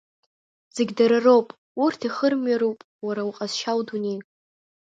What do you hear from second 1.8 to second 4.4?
урҭ ихырымҩароуп уара уҟазшьа, удунеи…